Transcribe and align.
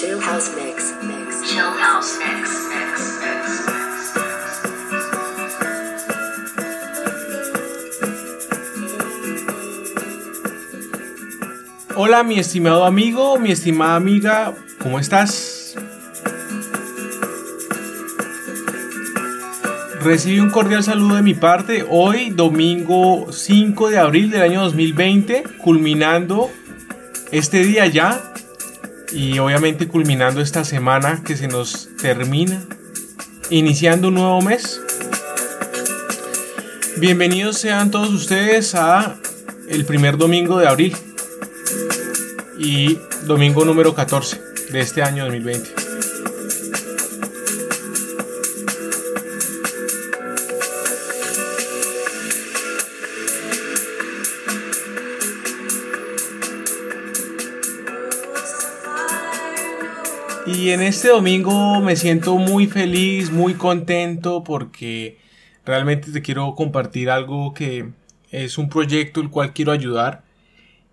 Chill 0.00 0.20
House 0.20 0.48
Mix. 0.54 0.94
Mix. 1.02 1.42
Chill 1.50 1.72
House 1.76 2.18
Mix. 2.20 2.68
Mix. 2.70 3.18
Mix. 3.18 3.66
Hola 11.96 12.22
mi 12.22 12.38
estimado 12.38 12.84
amigo, 12.84 13.40
mi 13.40 13.50
estimada 13.50 13.96
amiga, 13.96 14.54
¿cómo 14.80 15.00
estás? 15.00 15.74
Recibí 20.04 20.38
un 20.38 20.50
cordial 20.50 20.84
saludo 20.84 21.16
de 21.16 21.22
mi 21.22 21.34
parte 21.34 21.84
hoy, 21.90 22.30
domingo 22.30 23.32
5 23.32 23.90
de 23.90 23.98
abril 23.98 24.30
del 24.30 24.42
año 24.42 24.62
2020, 24.62 25.42
culminando 25.58 26.52
este 27.32 27.64
día 27.64 27.88
ya 27.88 28.28
y 29.12 29.38
obviamente 29.38 29.88
culminando 29.88 30.40
esta 30.40 30.64
semana 30.64 31.22
que 31.24 31.36
se 31.36 31.48
nos 31.48 31.88
termina, 32.00 32.62
iniciando 33.50 34.08
un 34.08 34.14
nuevo 34.14 34.40
mes. 34.42 34.80
Bienvenidos 36.98 37.58
sean 37.58 37.90
todos 37.90 38.10
ustedes 38.10 38.74
a 38.74 39.16
el 39.68 39.84
primer 39.84 40.16
domingo 40.18 40.58
de 40.58 40.68
abril 40.68 40.96
y 42.58 42.98
domingo 43.24 43.64
número 43.64 43.94
14 43.94 44.40
de 44.70 44.80
este 44.80 45.02
año 45.02 45.24
2020. 45.24 45.77
Y 60.54 60.70
en 60.70 60.80
este 60.80 61.08
domingo 61.08 61.80
me 61.80 61.94
siento 61.94 62.36
muy 62.38 62.66
feliz, 62.66 63.30
muy 63.30 63.54
contento 63.54 64.42
porque 64.42 65.18
realmente 65.66 66.10
te 66.10 66.22
quiero 66.22 66.54
compartir 66.54 67.10
algo 67.10 67.52
que 67.52 67.90
es 68.30 68.56
un 68.56 68.70
proyecto 68.70 69.20
el 69.20 69.28
cual 69.28 69.52
quiero 69.52 69.72
ayudar. 69.72 70.24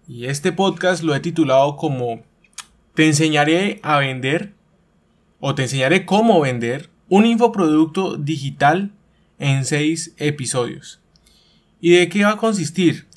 Y 0.10 0.26
este 0.26 0.52
podcast 0.52 1.04
lo 1.04 1.16
he 1.16 1.22
titulado 1.22 1.78
como 1.78 2.22
Te 2.96 3.06
enseñaré 3.06 3.80
a 3.82 3.98
vender 4.00 4.54
o 5.40 5.56
te 5.56 5.64
enseñaré 5.64 6.06
cómo 6.06 6.42
vender 6.42 6.90
un 7.08 7.26
infoproducto 7.26 8.18
digital 8.18 8.92
en 9.40 9.64
seis 9.64 10.14
episodios. 10.18 11.00
¿Y 11.80 11.92
de 11.92 12.10
qué 12.10 12.26
va 12.26 12.32
a 12.32 12.38
consistir? 12.38 13.08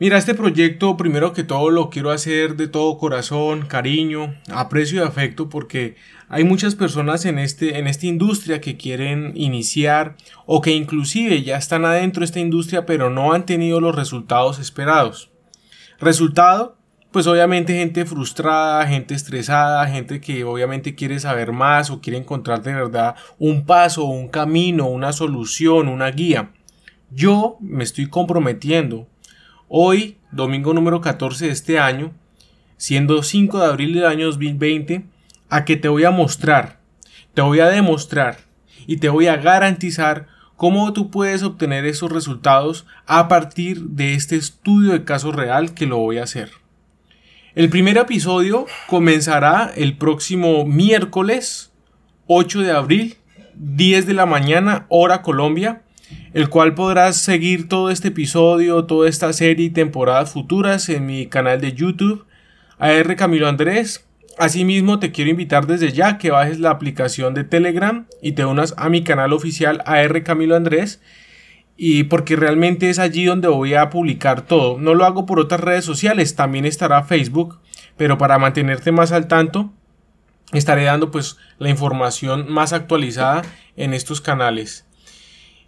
Mira, 0.00 0.16
este 0.16 0.32
proyecto 0.32 0.96
primero 0.96 1.34
que 1.34 1.44
todo 1.44 1.68
lo 1.68 1.90
quiero 1.90 2.10
hacer 2.10 2.56
de 2.56 2.68
todo 2.68 2.96
corazón, 2.96 3.66
cariño, 3.66 4.34
aprecio 4.50 5.02
y 5.02 5.06
afecto 5.06 5.50
porque 5.50 5.94
hay 6.30 6.42
muchas 6.42 6.74
personas 6.74 7.26
en, 7.26 7.38
este, 7.38 7.78
en 7.78 7.86
esta 7.86 8.06
industria 8.06 8.62
que 8.62 8.78
quieren 8.78 9.32
iniciar 9.34 10.16
o 10.46 10.62
que 10.62 10.70
inclusive 10.70 11.42
ya 11.42 11.58
están 11.58 11.84
adentro 11.84 12.20
de 12.20 12.24
esta 12.24 12.40
industria 12.40 12.86
pero 12.86 13.10
no 13.10 13.34
han 13.34 13.44
tenido 13.44 13.78
los 13.78 13.94
resultados 13.94 14.58
esperados. 14.58 15.32
Resultado, 15.98 16.78
pues 17.10 17.26
obviamente 17.26 17.74
gente 17.74 18.06
frustrada, 18.06 18.86
gente 18.86 19.12
estresada, 19.12 19.86
gente 19.86 20.22
que 20.22 20.44
obviamente 20.44 20.94
quiere 20.94 21.20
saber 21.20 21.52
más 21.52 21.90
o 21.90 22.00
quiere 22.00 22.18
encontrar 22.18 22.62
de 22.62 22.72
verdad 22.72 23.16
un 23.38 23.66
paso, 23.66 24.04
un 24.04 24.28
camino, 24.28 24.86
una 24.86 25.12
solución, 25.12 25.88
una 25.88 26.10
guía. 26.10 26.52
Yo 27.10 27.58
me 27.60 27.84
estoy 27.84 28.06
comprometiendo 28.06 29.06
Hoy, 29.72 30.16
domingo 30.32 30.74
número 30.74 31.00
14 31.00 31.46
de 31.46 31.52
este 31.52 31.78
año, 31.78 32.12
siendo 32.76 33.22
5 33.22 33.60
de 33.60 33.66
abril 33.66 33.94
del 33.94 34.06
año 34.06 34.26
2020, 34.26 35.04
a 35.48 35.64
que 35.64 35.76
te 35.76 35.86
voy 35.86 36.02
a 36.02 36.10
mostrar, 36.10 36.80
te 37.34 37.42
voy 37.42 37.60
a 37.60 37.68
demostrar 37.68 38.38
y 38.88 38.96
te 38.96 39.08
voy 39.10 39.28
a 39.28 39.36
garantizar 39.36 40.26
cómo 40.56 40.92
tú 40.92 41.12
puedes 41.12 41.44
obtener 41.44 41.86
esos 41.86 42.10
resultados 42.10 42.84
a 43.06 43.28
partir 43.28 43.82
de 43.82 44.14
este 44.14 44.34
estudio 44.34 44.90
de 44.90 45.04
caso 45.04 45.30
real 45.30 45.72
que 45.72 45.86
lo 45.86 45.98
voy 45.98 46.18
a 46.18 46.24
hacer. 46.24 46.50
El 47.54 47.70
primer 47.70 47.96
episodio 47.96 48.66
comenzará 48.88 49.70
el 49.76 49.96
próximo 49.96 50.66
miércoles 50.66 51.72
8 52.26 52.62
de 52.62 52.72
abril, 52.72 53.18
10 53.54 54.08
de 54.08 54.14
la 54.14 54.26
mañana, 54.26 54.86
hora 54.88 55.22
Colombia, 55.22 55.84
el 56.32 56.48
cual 56.48 56.74
podrás 56.74 57.16
seguir 57.16 57.68
todo 57.68 57.90
este 57.90 58.08
episodio, 58.08 58.84
toda 58.84 59.08
esta 59.08 59.32
serie 59.32 59.66
y 59.66 59.70
temporadas 59.70 60.32
futuras 60.32 60.88
en 60.88 61.06
mi 61.06 61.26
canal 61.26 61.60
de 61.60 61.72
YouTube, 61.72 62.24
AR 62.78 63.16
Camilo 63.16 63.48
Andrés. 63.48 64.06
Asimismo, 64.38 65.00
te 65.00 65.10
quiero 65.10 65.30
invitar 65.30 65.66
desde 65.66 65.92
ya 65.92 66.18
que 66.18 66.30
bajes 66.30 66.60
la 66.60 66.70
aplicación 66.70 67.34
de 67.34 67.44
Telegram 67.44 68.06
y 68.22 68.32
te 68.32 68.44
unas 68.44 68.74
a 68.78 68.88
mi 68.88 69.02
canal 69.02 69.32
oficial 69.32 69.82
AR 69.86 70.22
Camilo 70.22 70.56
Andrés. 70.56 71.02
Y 71.76 72.04
porque 72.04 72.36
realmente 72.36 72.90
es 72.90 72.98
allí 72.98 73.24
donde 73.24 73.48
voy 73.48 73.74
a 73.74 73.90
publicar 73.90 74.42
todo. 74.42 74.78
No 74.78 74.94
lo 74.94 75.04
hago 75.04 75.26
por 75.26 75.40
otras 75.40 75.60
redes 75.60 75.84
sociales, 75.84 76.36
también 76.36 76.64
estará 76.64 77.02
Facebook. 77.04 77.58
Pero 77.96 78.18
para 78.18 78.38
mantenerte 78.38 78.92
más 78.92 79.12
al 79.12 79.28
tanto, 79.28 79.72
estaré 80.52 80.84
dando 80.84 81.10
pues 81.10 81.36
la 81.58 81.70
información 81.70 82.50
más 82.50 82.72
actualizada 82.72 83.42
en 83.76 83.94
estos 83.94 84.20
canales. 84.20 84.86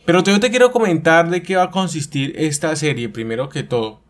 Pero 0.04 0.22
yo 0.22 0.40
te 0.40 0.50
quiero 0.50 0.72
comentar 0.72 1.30
de 1.30 1.42
qué 1.42 1.56
va 1.56 1.64
a 1.64 1.70
consistir 1.70 2.34
esta 2.36 2.74
serie, 2.74 3.08
primero 3.08 3.48
que 3.48 3.62
todo. 3.62 4.00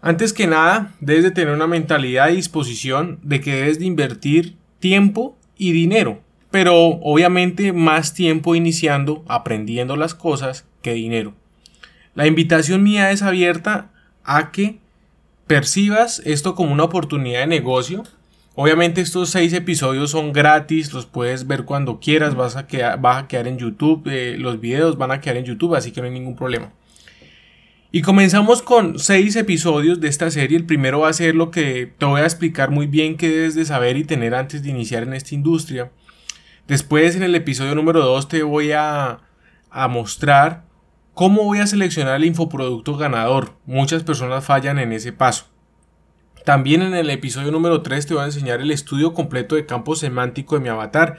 Antes 0.00 0.32
que 0.32 0.48
nada, 0.48 0.92
debes 1.00 1.22
de 1.22 1.30
tener 1.30 1.54
una 1.54 1.68
mentalidad 1.68 2.30
y 2.30 2.36
disposición 2.36 3.20
de 3.22 3.40
que 3.40 3.54
debes 3.54 3.78
de 3.78 3.84
invertir 3.84 4.56
tiempo 4.80 5.38
y 5.56 5.70
dinero. 5.70 6.20
Pero 6.50 6.74
obviamente 6.76 7.72
más 7.72 8.12
tiempo 8.12 8.56
iniciando, 8.56 9.24
aprendiendo 9.28 9.94
las 9.94 10.14
cosas 10.14 10.66
que 10.82 10.94
dinero. 10.94 11.34
La 12.14 12.26
invitación 12.26 12.82
mía 12.82 13.12
es 13.12 13.22
abierta 13.22 13.90
a 14.24 14.50
que 14.50 14.80
percibas 15.46 16.20
esto 16.24 16.56
como 16.56 16.72
una 16.72 16.84
oportunidad 16.84 17.40
de 17.40 17.46
negocio 17.46 18.02
Obviamente 18.54 19.00
estos 19.00 19.30
seis 19.30 19.54
episodios 19.54 20.10
son 20.10 20.32
gratis, 20.32 20.92
los 20.92 21.06
puedes 21.06 21.46
ver 21.46 21.64
cuando 21.64 22.00
quieras, 22.00 22.34
vas 22.34 22.56
a 22.56 22.66
quedar, 22.66 23.00
a 23.02 23.26
quedar 23.26 23.48
en 23.48 23.56
YouTube, 23.56 24.06
eh, 24.08 24.36
los 24.38 24.60
videos 24.60 24.98
van 24.98 25.10
a 25.10 25.20
quedar 25.22 25.38
en 25.38 25.46
YouTube, 25.46 25.74
así 25.74 25.90
que 25.90 26.02
no 26.02 26.06
hay 26.06 26.12
ningún 26.12 26.36
problema. 26.36 26.70
Y 27.94 28.02
comenzamos 28.02 28.60
con 28.60 28.98
seis 28.98 29.36
episodios 29.36 30.00
de 30.00 30.08
esta 30.08 30.30
serie. 30.30 30.56
El 30.56 30.66
primero 30.66 31.00
va 31.00 31.08
a 31.08 31.12
ser 31.12 31.34
lo 31.34 31.50
que 31.50 31.92
te 31.98 32.06
voy 32.06 32.20
a 32.20 32.24
explicar 32.24 32.70
muy 32.70 32.86
bien 32.86 33.16
qué 33.16 33.28
debes 33.28 33.54
de 33.54 33.64
saber 33.64 33.96
y 33.98 34.04
tener 34.04 34.34
antes 34.34 34.62
de 34.62 34.70
iniciar 34.70 35.02
en 35.02 35.12
esta 35.12 35.34
industria. 35.34 35.90
Después 36.66 37.16
en 37.16 37.22
el 37.22 37.34
episodio 37.34 37.74
número 37.74 38.00
2 38.00 38.28
te 38.28 38.42
voy 38.42 38.72
a, 38.72 39.20
a 39.70 39.88
mostrar 39.88 40.64
cómo 41.12 41.44
voy 41.44 41.58
a 41.58 41.66
seleccionar 41.66 42.16
el 42.16 42.24
infoproducto 42.24 42.96
ganador. 42.96 43.56
Muchas 43.66 44.04
personas 44.04 44.44
fallan 44.44 44.78
en 44.78 44.92
ese 44.92 45.12
paso. 45.12 45.51
También 46.44 46.82
en 46.82 46.94
el 46.94 47.08
episodio 47.10 47.52
número 47.52 47.82
3 47.82 48.06
te 48.06 48.14
voy 48.14 48.22
a 48.24 48.26
enseñar 48.26 48.60
el 48.60 48.72
estudio 48.72 49.14
completo 49.14 49.54
de 49.54 49.64
campo 49.64 49.94
semántico 49.94 50.56
de 50.56 50.60
mi 50.60 50.68
avatar. 50.68 51.18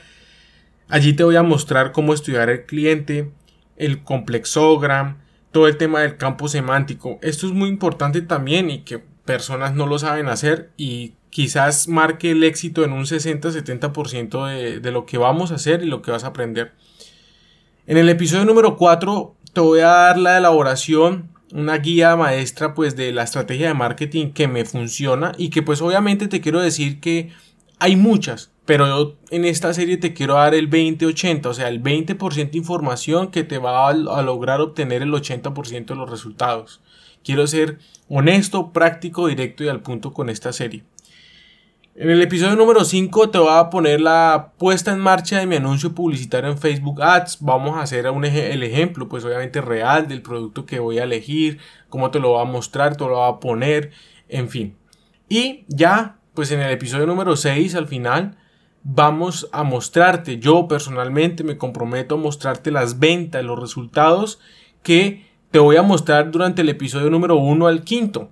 Allí 0.90 1.14
te 1.14 1.24
voy 1.24 1.38
a 1.38 1.44
mostrar 1.44 1.94
cómo 1.94 2.14
estudiar 2.14 2.50
el 2.50 2.66
cliente, 2.66 3.32
el 3.78 4.04
complexogram, 4.04 5.20
todo 5.52 5.68
el 5.68 5.78
tema 5.78 6.02
del 6.02 6.18
campo 6.18 6.50
semántico. 6.50 7.20
Esto 7.22 7.48
es 7.48 7.54
muy 7.54 7.70
importante 7.70 8.22
también 8.22 8.70
y 8.70 8.80
que 8.80 9.00
personas 9.00 9.74
no 9.74 9.88
lo 9.88 9.98
saben 9.98 10.28
hacer 10.28 10.72
y 10.76 11.14
quizás 11.30 11.88
marque 11.88 12.32
el 12.32 12.44
éxito 12.44 12.84
en 12.84 12.92
un 12.92 13.06
60-70% 13.06 14.48
de, 14.48 14.80
de 14.82 14.92
lo 14.92 15.06
que 15.06 15.18
vamos 15.18 15.52
a 15.52 15.56
hacer 15.56 15.84
y 15.84 15.86
lo 15.86 16.02
que 16.02 16.12
vas 16.12 16.26
a 16.26 16.28
aprender. 16.28 16.74
En 17.88 17.98
el 17.98 18.10
episodio 18.10 18.44
número 18.44 18.76
4 18.76 19.36
te 19.54 19.62
voy 19.62 19.80
a 19.80 19.88
dar 19.88 20.18
la 20.18 20.38
elaboración 20.38 21.33
una 21.54 21.78
guía 21.78 22.16
maestra 22.16 22.74
pues 22.74 22.96
de 22.96 23.12
la 23.14 23.24
estrategia 23.24 23.68
de 23.68 23.74
marketing 23.76 24.32
que 24.32 24.48
me 24.48 24.66
funciona 24.66 25.34
y 25.38 25.50
que 25.50 25.62
pues 25.62 25.82
obviamente 25.82 26.28
te 26.28 26.42
quiero 26.42 26.60
decir 26.60 27.00
que 27.00 27.32
hay 27.78 27.96
muchas, 27.96 28.52
pero 28.66 28.88
yo 28.88 29.16
en 29.30 29.46
esta 29.46 29.74
serie 29.74 29.98
te 29.98 30.14
quiero 30.14 30.34
dar 30.34 30.56
el 30.56 30.70
20-80, 30.70 31.46
o 31.46 31.54
sea, 31.54 31.68
el 31.68 31.82
20% 31.82 32.52
de 32.52 32.58
información 32.58 33.30
que 33.30 33.44
te 33.44 33.60
va 33.60 33.88
a, 33.88 33.90
a 33.90 34.22
lograr 34.24 34.62
obtener 34.62 35.04
el 35.04 35.12
80% 35.12 35.86
de 35.86 35.96
los 35.96 36.10
resultados. 36.10 36.82
Quiero 37.24 37.46
ser 37.46 37.78
honesto, 38.10 38.72
práctico, 38.72 39.28
directo 39.28 39.64
y 39.64 39.70
al 39.70 39.82
punto 39.82 40.12
con 40.12 40.30
esta 40.30 40.54
serie. 40.54 40.84
En 41.96 42.10
el 42.10 42.24
episodio 42.24 42.56
número 42.56 42.86
5 42.86 43.30
te 43.30 43.38
voy 43.38 43.54
a 43.54 43.70
poner 43.70 44.02
la 44.02 44.54
puesta 44.58 44.92
en 44.92 45.00
marcha 45.00 45.38
de 45.38 45.46
mi 45.46 45.58
anuncio 45.58 45.94
publicitario 45.94 46.50
en 46.50 46.58
Facebook 46.58 47.00
Ads. 47.04 47.38
Vamos 47.42 47.78
a 47.78 47.84
hacer 47.84 48.10
un 48.10 48.26
el 48.26 48.64
ejemplo, 48.64 49.08
pues 49.08 49.24
obviamente 49.24 49.62
real 49.62 50.08
del 50.08 50.24
producto 50.24 50.66
que 50.66 50.80
voy 50.80 50.98
a 50.98 51.04
elegir, 51.04 51.60
cómo 51.90 52.10
te 52.10 52.20
lo 52.20 52.30
voy 52.30 52.42
a 52.42 52.50
mostrar, 52.50 52.98
te 52.98 53.04
lo 53.04 53.12
voy 53.12 53.30
a 53.30 53.40
poner, 53.40 53.92
en 54.28 54.50
fin. 54.50 54.76
Y 55.30 55.66
ya, 55.68 56.18
pues 56.34 56.52
en 56.52 56.62
el 56.62 56.72
episodio 56.72 57.06
número 57.06 57.36
6 57.36 57.76
al 57.76 57.88
final 57.88 58.38
vamos 58.82 59.48
a 59.52 59.62
mostrarte, 59.62 60.40
yo 60.40 60.68
personalmente 60.68 61.44
me 61.44 61.60
comprometo 61.60 62.16
a 62.16 62.18
mostrarte 62.18 62.72
las 62.72 62.98
ventas, 62.98 63.46
los 63.46 63.60
resultados 63.60 64.40
que 64.82 65.28
te 65.52 65.60
voy 65.60 65.76
a 65.76 65.84
mostrar 65.84 66.32
durante 66.32 66.64
el 66.64 66.70
episodio 66.70 67.12
número 67.12 67.36
1 67.36 67.68
al 67.68 67.84
quinto. 67.84 68.32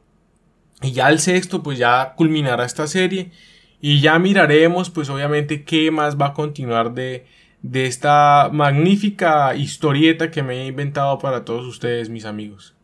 Y 0.81 0.91
ya 0.91 1.09
el 1.09 1.19
sexto, 1.19 1.61
pues 1.63 1.77
ya 1.77 2.13
culminará 2.15 2.65
esta 2.65 2.87
serie 2.87 3.31
Y 3.79 4.01
ya 4.01 4.17
miraremos 4.19 4.89
pues 4.89 5.09
obviamente 5.09 5.63
qué 5.63 5.91
más 5.91 6.19
va 6.19 6.27
a 6.27 6.33
continuar 6.33 6.93
de, 6.93 7.25
de 7.61 7.85
esta 7.85 8.49
magnífica 8.51 9.55
historieta 9.55 10.31
que 10.31 10.43
me 10.43 10.63
he 10.63 10.67
inventado 10.67 11.19
para 11.19 11.45
todos 11.45 11.65
ustedes 11.65 12.09
mis 12.09 12.25
amigos. 12.25 12.75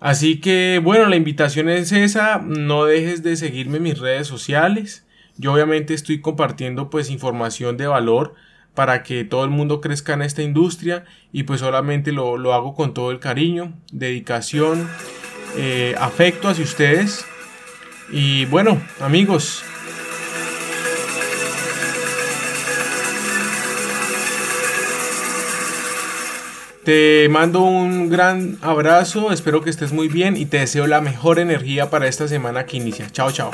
Así 0.00 0.40
que 0.40 0.80
bueno, 0.82 1.06
la 1.06 1.16
invitación 1.16 1.68
es 1.68 1.92
esa, 1.92 2.38
no 2.38 2.86
dejes 2.86 3.22
de 3.22 3.36
seguirme 3.36 3.76
en 3.76 3.82
mis 3.82 3.98
redes 3.98 4.26
sociales. 4.26 5.06
Yo 5.36 5.52
obviamente 5.52 5.94
estoy 5.94 6.20
compartiendo 6.20 6.90
pues 6.90 7.10
información 7.10 7.76
de 7.76 7.86
valor 7.86 8.34
para 8.74 9.02
que 9.02 9.24
todo 9.24 9.44
el 9.44 9.50
mundo 9.50 9.80
crezca 9.80 10.14
en 10.14 10.22
esta 10.22 10.42
industria 10.42 11.04
y 11.32 11.42
pues 11.42 11.60
solamente 11.60 12.12
lo, 12.12 12.38
lo 12.38 12.54
hago 12.54 12.74
con 12.74 12.94
todo 12.94 13.10
el 13.10 13.20
cariño, 13.20 13.74
dedicación, 13.92 14.88
eh, 15.56 15.94
afecto 15.98 16.48
hacia 16.48 16.64
ustedes. 16.64 17.24
Y 18.10 18.44
bueno, 18.46 18.80
amigos, 19.00 19.62
Te 26.84 27.28
mando 27.28 27.60
un 27.60 28.08
gran 28.08 28.58
abrazo, 28.62 29.32
espero 29.32 29.60
que 29.60 29.68
estés 29.68 29.92
muy 29.92 30.08
bien 30.08 30.36
y 30.36 30.46
te 30.46 30.58
deseo 30.58 30.86
la 30.86 31.02
mejor 31.02 31.38
energía 31.38 31.90
para 31.90 32.08
esta 32.08 32.26
semana 32.26 32.64
que 32.64 32.78
inicia. 32.78 33.10
Chao, 33.12 33.30
chao. 33.30 33.50